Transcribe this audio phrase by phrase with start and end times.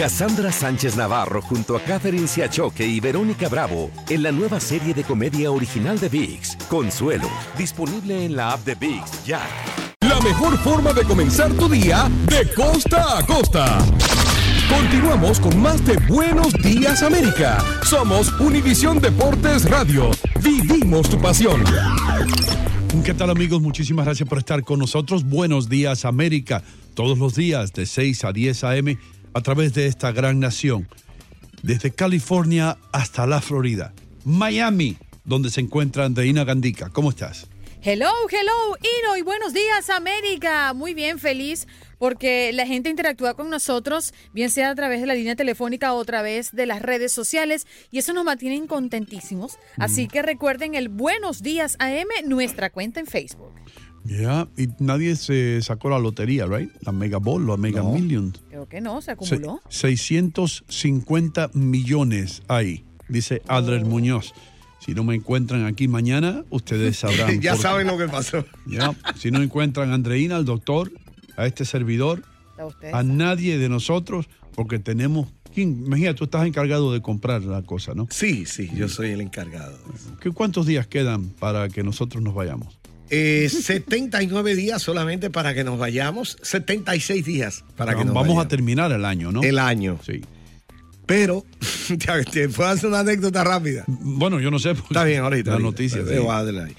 [0.00, 5.04] Cassandra Sánchez Navarro junto a Catherine Siachoque y Verónica Bravo en la nueva serie de
[5.04, 9.42] comedia original de VIX, Consuelo, disponible en la app de VIX ya.
[10.00, 13.78] La mejor forma de comenzar tu día de costa a costa.
[14.70, 17.62] Continuamos con más de Buenos Días América.
[17.84, 20.12] Somos Univisión Deportes Radio.
[20.42, 21.62] Vivimos tu pasión.
[23.04, 23.60] ¿Qué tal amigos?
[23.60, 25.24] Muchísimas gracias por estar con nosotros.
[25.24, 26.62] Buenos días América.
[26.94, 28.98] Todos los días de 6 a 10 a.m.
[29.34, 30.88] a través de esta gran nación.
[31.62, 33.92] Desde California hasta la Florida.
[34.24, 36.90] Miami, donde se encuentra Andreina Gandica.
[36.90, 37.48] ¿Cómo estás?
[37.82, 40.72] Hello, hello, Ino y buenos días América.
[40.74, 41.66] Muy bien, feliz
[42.00, 46.00] porque la gente interactúa con nosotros, bien sea a través de la línea telefónica o
[46.00, 49.58] a través de las redes sociales y eso nos mantiene contentísimos.
[49.76, 53.52] Así que recuerden el Buenos Días AM, nuestra cuenta en Facebook.
[54.04, 56.70] Ya, y nadie se sacó la lotería, ¿right?
[56.82, 58.32] La Mega Ball, la Mega Million.
[58.48, 59.60] Creo que no, se acumuló.
[59.68, 64.32] Se- 650 millones ahí, dice Adler Muñoz.
[64.84, 67.40] Si no me encuentran aquí mañana, ustedes sabrán.
[67.40, 68.44] ya saben lo que pasó.
[68.66, 70.90] Ya, si no encuentran a Andreina, al doctor,
[71.36, 72.22] a este servidor,
[72.58, 72.94] A ustedes.
[72.94, 75.28] a nadie de nosotros, porque tenemos.
[75.54, 75.84] ¿quién?
[75.86, 78.06] Imagina, tú estás encargado de comprar la cosa, ¿no?
[78.10, 79.76] Sí, sí, yo soy el encargado.
[80.20, 82.78] ¿Qué, ¿Cuántos días quedan para que nosotros nos vayamos?
[83.10, 88.48] Eh, 79 días solamente para que nos vayamos, 76 días para que nos Vamos a
[88.48, 89.42] terminar el año, ¿no?
[89.42, 89.98] El año.
[90.04, 90.20] Sí.
[91.06, 91.44] Pero,
[92.32, 93.84] te, puedo hacer una anécdota rápida.
[93.88, 94.70] Bueno, yo no sé.
[94.70, 95.50] Está bien, ahorita.
[95.50, 95.70] La ahorita.
[95.70, 96.04] noticia.
[96.04, 96.76] Te voy a darle ahí.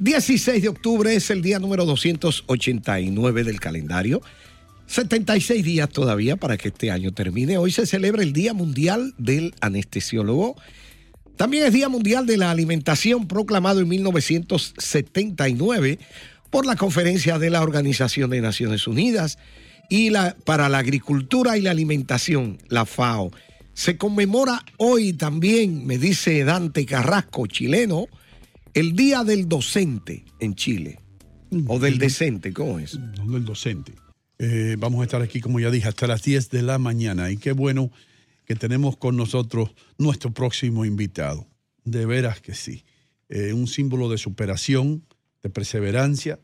[0.00, 4.20] 16 de octubre es el día número 289 del calendario.
[4.88, 7.56] 76 días todavía para que este año termine.
[7.56, 10.56] Hoy se celebra el Día Mundial del Anestesiólogo.
[11.38, 16.00] También es Día Mundial de la Alimentación, proclamado en 1979
[16.50, 19.38] por la Conferencia de la Organización de Naciones Unidas
[19.88, 23.30] y la, para la Agricultura y la Alimentación, la FAO.
[23.72, 28.08] Se conmemora hoy también, me dice Dante Carrasco, chileno,
[28.74, 30.98] el Día del Docente en Chile.
[31.68, 32.98] O del decente, ¿cómo es?
[32.98, 33.92] No, del docente.
[34.40, 37.30] Eh, vamos a estar aquí, como ya dije, hasta las 10 de la mañana.
[37.30, 37.92] Y qué bueno
[38.48, 41.44] que tenemos con nosotros nuestro próximo invitado.
[41.84, 42.82] De veras que sí.
[43.28, 45.04] Eh, un símbolo de superación,
[45.42, 46.38] de perseverancia.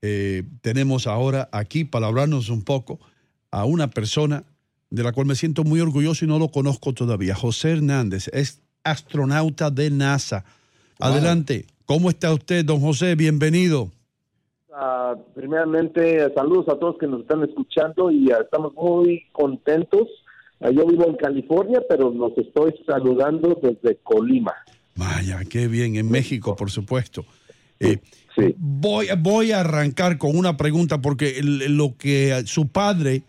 [0.00, 3.00] Eh, tenemos ahora aquí para hablarnos un poco
[3.50, 4.44] a una persona
[4.88, 7.34] de la cual me siento muy orgulloso y no lo conozco todavía.
[7.34, 10.46] José Hernández es astronauta de NASA.
[10.98, 11.66] Adelante.
[11.84, 13.14] ¿Cómo está usted, don José?
[13.14, 13.90] Bienvenido.
[14.72, 20.08] Ah, primeramente, saludos a todos que nos están escuchando y estamos muy contentos.
[20.62, 24.52] Ah, yo vivo en California, pero los estoy saludando desde Colima.
[24.94, 27.24] Vaya, qué bien, en México, por supuesto.
[27.80, 27.98] Eh,
[28.56, 33.24] voy, voy a arrancar con una pregunta porque lo que su padre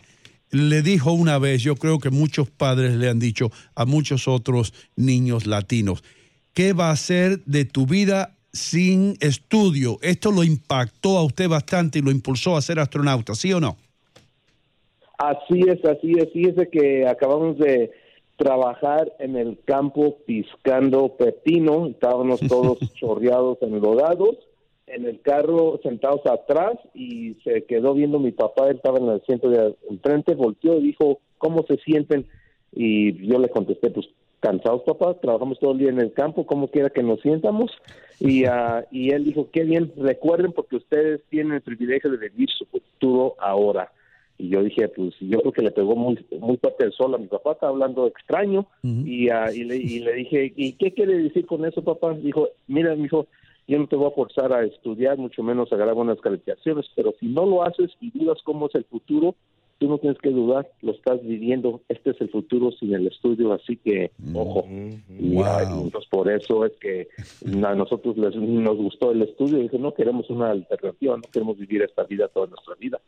[0.52, 4.74] le dijo una vez, yo creo que muchos padres le han dicho a muchos otros
[4.96, 6.04] niños latinos,
[6.54, 9.98] ¿qué va a ser de tu vida sin estudio?
[10.04, 13.78] Esto lo impactó a usted bastante y lo impulsó a ser astronauta, ¿sí o no?
[15.30, 16.32] Así es, así es.
[16.34, 17.92] Fíjese que acabamos de
[18.36, 21.88] trabajar en el campo piscando pepino.
[21.88, 24.36] Estábamos todos chorreados, enlodados,
[24.86, 28.68] en el carro sentados atrás y se quedó viendo mi papá.
[28.68, 32.26] Él estaba en el asiento de enfrente, volteó y dijo, ¿cómo se sienten?
[32.74, 34.08] Y yo le contesté, pues
[34.42, 37.72] cansados, papá, trabajamos todo el día en el campo, como quiera que nos sientamos.
[38.20, 42.50] Y, ah, y él dijo, qué bien, recuerden porque ustedes tienen el privilegio de vivir
[42.50, 43.90] su futuro ahora.
[44.38, 47.18] Y yo dije, pues yo creo que le pegó muy muy fuerte el sol a
[47.18, 48.68] mi papá, está hablando extraño.
[48.84, 52.14] y, ah, y, le, y le dije, ¿y qué quiere decir con eso, papá?
[52.14, 53.28] Dijo, mira, mi hijo,
[53.68, 57.14] yo no te voy a forzar a estudiar, mucho menos a agarrar buenas calificaciones, pero
[57.20, 59.36] si no lo haces y dudas cómo es el futuro,
[59.80, 63.54] tú no tienes que dudar, lo estás viviendo, este es el futuro sin el estudio,
[63.54, 64.66] así que, ojo.
[64.70, 65.84] Y, Wow.
[65.86, 67.08] entonces por eso es que
[67.42, 71.58] a nosotros les, nos gustó el estudio y dije, no queremos una alternativa, no queremos
[71.58, 73.02] vivir esta vida toda nuestra vida.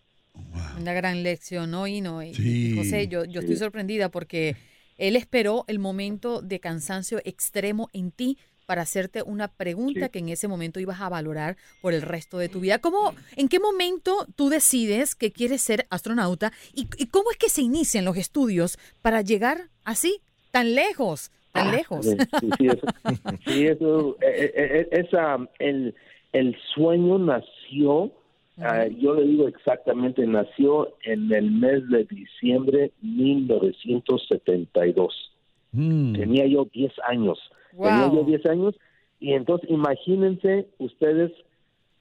[0.79, 1.87] Una gran lección, ¿no?
[1.87, 3.61] Y no, y- Sí, José, yo, yo estoy sí.
[3.63, 4.55] sorprendida porque
[4.97, 10.09] él esperó el momento de cansancio extremo en ti para hacerte una pregunta Sí.
[10.11, 12.79] que en ese momento ibas a valorar por el resto de tu vida.
[12.79, 17.49] ¿Cómo, ¿En qué momento tú decides que quieres ser astronauta y, y cómo es que
[17.49, 20.19] se inician los estudios para llegar así,
[20.51, 22.05] tan lejos, tan lejos?
[22.05, 22.17] Sí,
[22.57, 22.87] sí, eso,
[23.47, 25.93] sí, eso, eh, eh, eh, esa, el,
[26.33, 28.11] el sueño nació,
[28.57, 35.31] ah, yo le digo exactamente, nació en el mes de diciembre 1972.
[35.71, 37.37] Tenía yo 10 años.
[37.81, 38.15] Tenía Wow.
[38.15, 38.75] yo 10 años
[39.19, 41.31] y entonces imagínense ustedes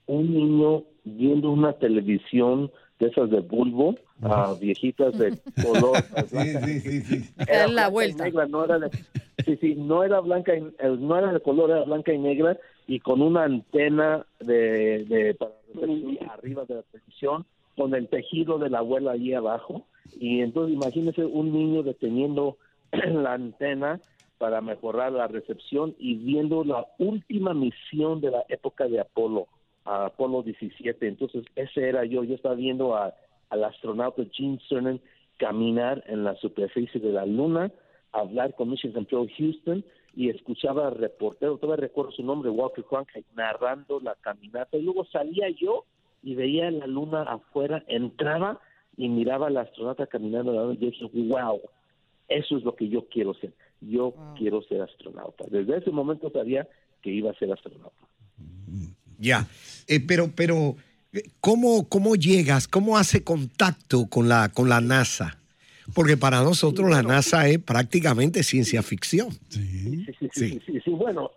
[0.06, 6.05] un niño viendo una televisión de esas de bulbo, ah, viejitas de color.
[7.47, 8.25] Dar la blanca y vuelta.
[8.25, 8.91] negra, no era de,
[9.44, 10.61] sí, sí, no era blanca, y,
[10.99, 12.56] no era de color, era blanca y negra
[12.87, 15.53] y con una antena de, de para
[16.32, 19.87] arriba de la televisión, con el tejido de la abuela allí abajo.
[20.19, 22.59] Y entonces imagínense un niño deteniendo
[22.93, 24.00] la antena
[24.38, 29.46] para mejorar la recepción y viendo la última misión de la época de Apolo,
[29.84, 31.06] a Apolo 17.
[31.06, 32.25] Entonces, ese era yo.
[32.25, 35.00] Yo estaba viendo al astronauta Gene Cernan
[35.38, 37.72] caminar en la superficie de la Luna,
[38.12, 39.84] hablar con Mission Control Houston
[40.14, 44.76] y escuchaba al reportero, todavía recuerdo su nombre, Walter Cronkite, narrando la caminata.
[44.76, 45.84] Y luego salía yo
[46.22, 48.60] y veía la Luna afuera, entraba
[48.96, 50.72] y miraba al astronauta caminando.
[50.72, 51.60] Y yo dije, wow,
[52.28, 53.52] eso es lo que yo quiero ser.
[53.88, 55.44] Yo quiero ser astronauta.
[55.50, 56.66] Desde ese momento sabía
[57.02, 58.06] que iba a ser astronauta.
[59.19, 59.46] Ya,
[59.86, 60.76] Eh, pero, pero,
[61.40, 62.66] ¿cómo, ¿cómo llegas?
[62.66, 65.38] ¿Cómo hace contacto con la, con la NASA?
[65.94, 69.31] Porque para nosotros la NASA es prácticamente ciencia ficción.
[69.48, 70.90] Sí, sí, sí, sí, sí.
[70.90, 71.32] Bueno,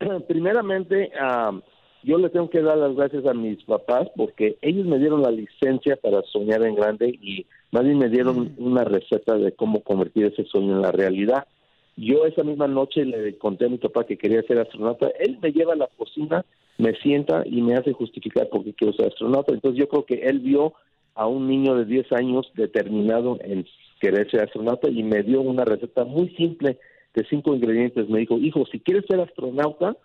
[0.28, 1.62] primeramente, am,
[2.02, 5.30] yo le tengo que dar las gracias a mis papás porque ellos me dieron la
[5.30, 10.26] licencia para soñar en grande y más bien me dieron una receta de cómo convertir
[10.26, 11.46] ese sueño en la realidad.
[11.96, 15.08] Yo esa misma noche le conté a mi papá que quería ser astronauta.
[15.18, 16.44] Él me lleva a la cocina,
[16.78, 19.54] me sienta y me hace justificar por qué quiero ser astronauta.
[19.54, 20.74] Entonces yo creo que él vio
[21.14, 23.66] a un niño de 10 años determinado en
[24.00, 26.78] querer ser astronauta y me dio una receta muy simple
[27.14, 28.08] de cinco ingredientes.
[28.10, 29.96] Me dijo, hijo, si quieres ser astronauta,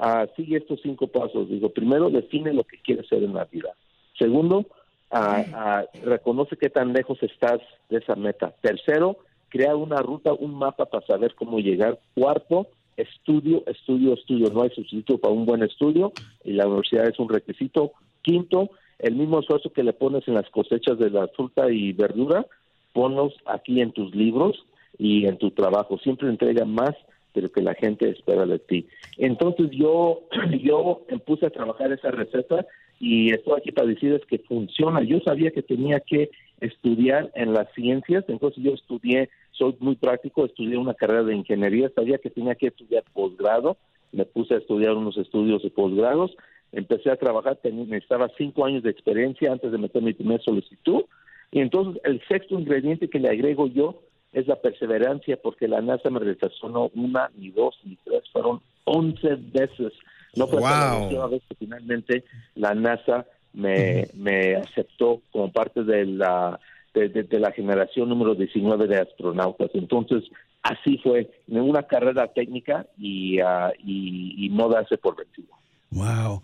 [0.00, 1.48] ah, sigue estos cinco pasos.
[1.48, 3.70] Digo, primero, define lo que quieres ser en la vida.
[4.18, 4.66] Segundo,
[5.12, 8.52] ah, ah, reconoce qué tan lejos estás de esa meta.
[8.60, 11.98] Tercero, crea una ruta, un mapa para saber cómo llegar.
[12.14, 14.50] Cuarto, estudio, estudio, estudio.
[14.52, 16.12] No hay sustituto para un buen estudio
[16.44, 17.92] y la universidad es un requisito.
[18.22, 22.46] Quinto, el mismo esfuerzo que le pones en las cosechas de la fruta y verdura,
[22.92, 24.64] ponlos aquí en tus libros
[24.98, 25.98] y en tu trabajo.
[25.98, 26.94] Siempre entrega más
[27.34, 28.86] de lo que la gente espera de ti.
[29.18, 30.22] Entonces yo,
[30.62, 32.66] yo puse a trabajar esa receta
[32.98, 35.02] y estoy aquí para decirles que funciona.
[35.02, 40.44] Yo sabía que tenía que estudiar en las ciencias, entonces yo estudié, soy muy práctico,
[40.44, 43.76] estudié una carrera de ingeniería, sabía que tenía que estudiar posgrado,
[44.12, 46.34] me puse a estudiar unos estudios de posgrados,
[46.72, 51.04] empecé a trabajar, necesitaba cinco años de experiencia antes de meter mi primera solicitud,
[51.52, 54.00] y entonces el sexto ingrediente que le agrego yo
[54.32, 58.60] es la perseverancia, porque la NASA me rechazó no una, ni dos, ni tres, fueron
[58.84, 59.92] once veces.
[60.34, 61.04] No fue hasta la Wow.
[61.04, 66.60] última vez que finalmente la NASA me, me aceptó como parte de la
[66.94, 69.70] de, de- de la generación número 19 de astronautas.
[69.74, 70.22] Entonces,
[70.62, 75.48] así fue, en una carrera técnica y, ah, y, y no darse por vencido.
[75.90, 76.42] Wow.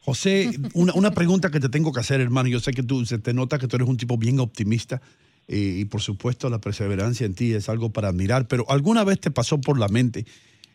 [0.00, 2.48] José, una, una pregunta que te tengo que hacer, hermano.
[2.48, 5.00] Yo sé que tú, se te nota que tú eres un tipo bien optimista
[5.48, 9.20] eh, y por supuesto la perseverancia en ti es algo para admirar, pero ¿alguna vez
[9.20, 10.26] te pasó por la mente,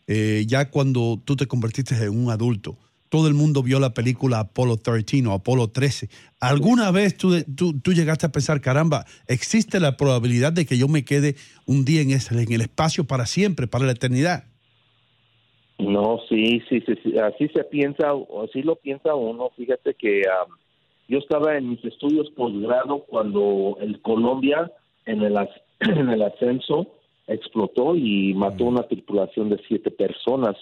[0.08, 2.78] eh, ya cuando tú te convertiste en un adulto,
[3.10, 7.80] todo el mundo vio la película Apolo 13 o Apolo 13, ¿alguna vez tú, tú,
[7.80, 11.36] tú llegaste a pensar, caramba, existe la probabilidad de que yo me quede
[11.66, 14.46] un día en, ese, en el espacio para siempre, para la eternidad?
[15.80, 18.12] No, sí, sí, sí, sí, así se piensa,
[18.44, 19.50] así lo piensa uno.
[19.56, 20.24] Fíjate que
[21.08, 24.72] yo estaba en mis estudios posgrado cuando el Colombia
[25.06, 26.88] en el, as- en el ascenso
[27.28, 30.56] explotó y mató una tripulación de siete personas.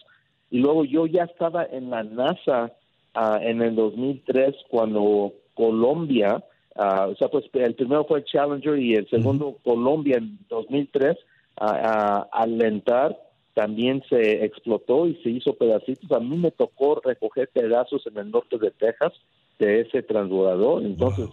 [0.49, 2.71] Y luego yo ya estaba en la NASA
[3.13, 6.43] ah, en el 2003 cuando Colombia
[6.75, 11.17] ah, o sea, pues el primero fue Challenger y el segundo Colombia en 2003,
[11.59, 13.17] a, a alentar
[13.57, 16.11] también se explotó y se hizo pedacitos.
[16.11, 19.13] A mí me tocó recoger pedazos en el norte de Texas
[19.57, 21.27] de ese transbordador, entonces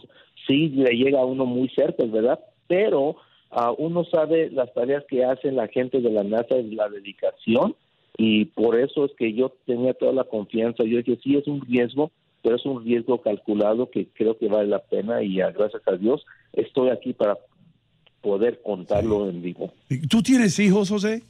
[0.47, 2.41] sí le llega a uno muy cerca, ¿verdad?
[2.67, 3.17] Pero
[3.51, 7.77] ah, uno sabe las tareas que hace la gente de la NASA y la dedicación
[8.17, 10.85] y por eso es que yo tenía toda la confianza.
[10.85, 12.11] Yo dije, sí, es un riesgo,
[12.43, 16.25] pero es un riesgo calculado que creo que vale la pena y gracias a Dios
[16.53, 17.39] estoy aquí para
[18.21, 19.73] poder contarlo en vivo.
[20.09, 21.23] ¿Tú tienes hijos, José?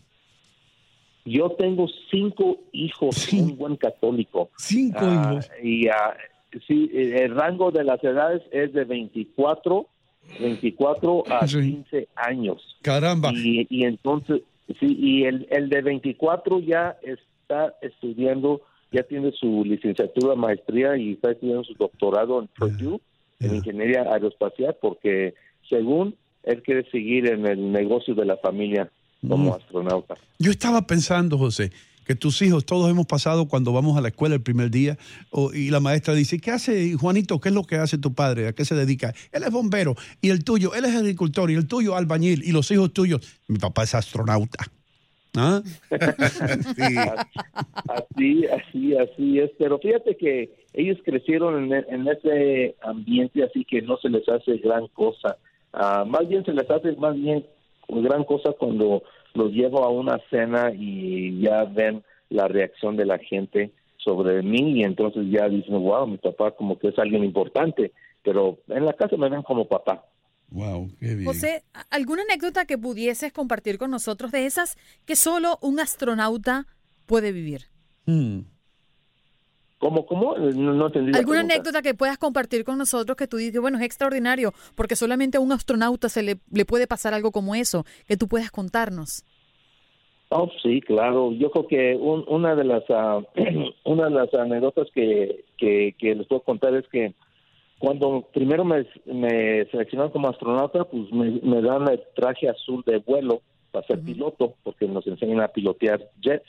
[1.24, 4.50] Yo tengo cinco hijos, soy un buen católico.
[4.58, 5.50] Cinco Ah, hijos.
[5.62, 6.14] Y ah,
[6.68, 9.86] sí, eh, el rango de las edades es de 24,
[10.38, 11.60] 24 a Sí.
[11.62, 12.76] 15 años.
[12.82, 13.32] Caramba.
[13.34, 14.42] Y, y entonces,
[14.80, 21.12] sí, y el, el de 24 ya está estudiando, ya tiene su licenciatura, maestría y
[21.12, 23.00] está estudiando su doctorado en Purdue,
[23.40, 25.34] en ingeniería aeroespacial, porque
[25.68, 28.90] según él quiere seguir en el negocio de la familia
[29.26, 29.54] como Mm.
[29.54, 30.14] astronauta.
[30.38, 31.70] Yo estaba pensando, José,
[32.04, 34.96] que tus hijos, todos hemos pasado cuando vamos a la escuela el primer día
[35.52, 37.40] y la maestra dice, ¿qué hace Juanito?
[37.40, 38.48] ¿Qué es lo que hace tu padre?
[38.48, 39.14] ¿A qué se dedica?
[39.32, 42.70] Él es bombero y el tuyo, él es agricultor y el tuyo albañil y los
[42.70, 44.64] hijos tuyos, mi papá es astronauta.
[45.36, 45.62] ¿Ah?
[46.76, 46.96] Sí.
[47.88, 49.50] Así, así, así es.
[49.58, 54.58] Pero fíjate que ellos crecieron en, en ese ambiente, así que no se les hace
[54.58, 55.36] gran cosa.
[55.72, 57.44] Ah, más bien se les hace más bien
[57.88, 59.02] gran cosa cuando
[59.34, 64.78] los llevo a una cena y ya ven la reacción de la gente sobre mí
[64.78, 68.92] y entonces ya dicen, wow, mi papá como que es alguien importante, pero en la
[68.92, 70.04] casa me ven como papá.
[70.50, 71.24] Wow, qué bien.
[71.24, 76.66] José, ¿alguna anécdota que pudieses compartir con nosotros de esas que solo un astronauta
[77.06, 77.62] puede vivir?
[78.06, 78.40] Mm.
[79.78, 80.36] ¿Cómo, cómo?
[80.38, 81.54] No, no entendí la ¿Alguna pregunta.
[81.56, 85.40] anécdota que puedas compartir con nosotros que tú dices, bueno, es extraordinario, porque solamente a
[85.40, 89.24] un astronauta se le, le puede pasar algo como eso, que tú puedas contarnos?
[90.30, 91.32] Oh, sí, claro.
[91.32, 93.20] Yo creo que un- una de las ah,
[93.84, 97.14] una de las anécdotas que, que, que les puedo contar es que
[97.78, 102.98] cuando primero me, me seleccionaron como astronauta, pues me, me dan el traje azul de
[102.98, 106.48] vuelo para ser piloto, porque nos enseñan a pilotear jets.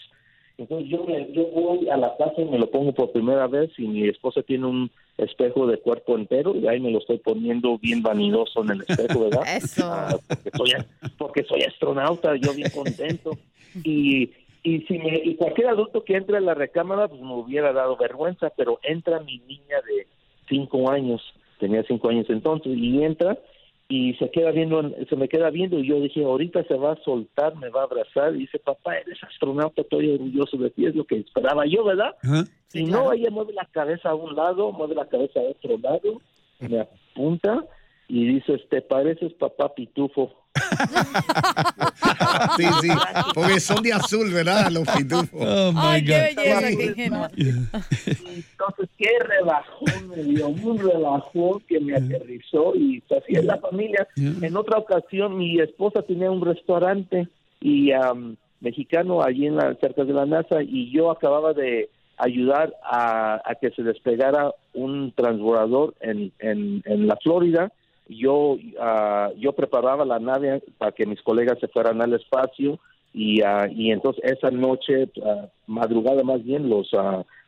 [0.58, 3.72] Entonces yo, me, yo voy a la casa y me lo pongo por primera vez
[3.78, 7.78] y mi esposa tiene un espejo de cuerpo entero y ahí me lo estoy poniendo
[7.78, 9.44] bien vanidoso en el espejo, ¿verdad?
[9.58, 9.86] Eso.
[9.86, 10.72] Ah, porque, soy,
[11.18, 13.32] porque soy astronauta, yo bien contento.
[13.84, 14.32] Y,
[14.64, 17.98] y, si me, y cualquier adulto que entre a la recámara, pues me hubiera dado
[17.98, 20.08] vergüenza, pero entra mi niña de
[20.48, 21.22] cinco años,
[21.60, 23.38] tenía cinco años entonces, y entra
[23.88, 27.04] y se queda viendo, se me queda viendo y yo dije, ahorita se va a
[27.04, 30.96] soltar, me va a abrazar y dice, papá, eres astronauta, estoy orgulloso de ti, es
[30.96, 32.16] lo que esperaba yo, ¿verdad?
[32.74, 36.22] Y no, ella mueve la cabeza a un lado, mueve la cabeza a otro lado,
[36.60, 37.64] me apunta
[38.08, 40.45] y dices, ¿te pareces papá pitufo?
[42.58, 42.90] Sí, sí,
[43.34, 44.70] porque son de azul, ¿verdad?
[44.72, 45.30] Los pitufos.
[45.34, 46.44] Oh, my Ay, qué God.
[46.44, 47.30] belleza, qué ingenua.
[47.38, 54.08] Entonces, qué relajón me dio, un relajón que me aterrizó y así es la familia.
[54.16, 57.28] En otra ocasión, mi esposa tenía un restaurante
[57.62, 62.74] y am, mexicano allí en la, cerca de la NASA y yo acababa de ayudar
[62.84, 67.72] a, a que se despegara un transbordador en, en, en la Florida.
[68.08, 72.80] Yo, ah, yo preparaba la nave para que mis colegas se fueran al espacio
[73.14, 76.90] y, ah, y entonces esa noche, ah, madrugada más bien, los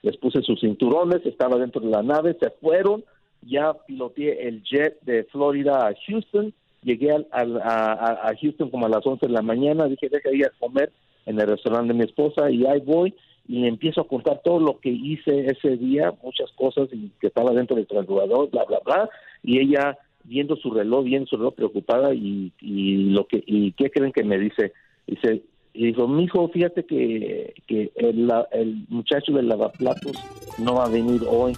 [0.02, 3.04] les puse sus cinturones, estaba dentro de la nave, se fueron,
[3.42, 8.90] ya piloteé el jet de Florida a Houston, llegué al- al- a, Houston como a
[8.90, 10.92] las 11 de la mañana, dije, deja ir a comer
[11.26, 13.14] en el restaurante de mi esposa y ahí voy
[13.48, 17.52] y empiezo a contar todo lo que hice ese día, muchas cosas y que estaba
[17.52, 19.10] dentro del transbordador, bla, bla, bla,
[19.44, 19.98] y ella
[20.28, 24.24] viendo su reloj, viendo su reloj preocupada y, y lo que y qué creen que
[24.24, 24.74] me dice,
[25.08, 25.42] dice
[25.74, 30.18] y dijo, mijo, fíjate que, que el, el muchacho del lavaplatos
[30.58, 31.54] no va a venir hoy.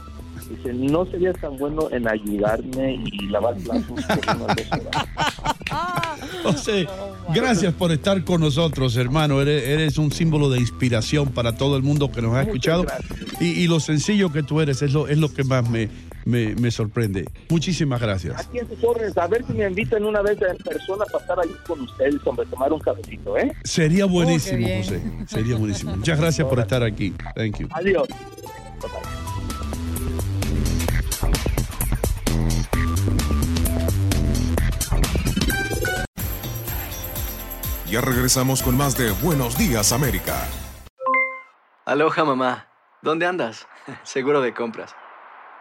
[0.50, 5.08] Dice, no serías tan bueno en ayudarme y lavar platos por unas dos horas.
[6.44, 6.88] José,
[7.34, 9.42] gracias por estar con nosotros, hermano.
[9.42, 12.86] Eres, eres un símbolo de inspiración para todo el mundo que nos ha escuchado.
[13.40, 15.88] Y, y lo sencillo que tú eres es lo, es lo que más me,
[16.26, 17.26] me, me sorprende.
[17.50, 18.48] Muchísimas gracias.
[18.48, 21.40] Aquí en sus órdenes, a ver si me invitan una vez en persona a pasar
[21.40, 23.52] ahí con ustedes, hombre, tomar un cafecito, ¿eh?
[23.64, 24.68] Sería buenísimo.
[24.68, 25.02] José.
[25.28, 25.96] Sería buenísimo.
[25.96, 27.14] Muchas gracias por estar aquí.
[27.36, 27.68] Thank you.
[27.72, 28.08] Adiós.
[37.90, 40.48] Ya regresamos con más de Buenos Días América.
[41.86, 42.68] Aloha mamá,
[43.02, 43.68] ¿dónde andas?
[44.04, 44.96] Seguro de compras.